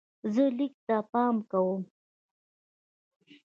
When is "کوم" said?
1.51-1.81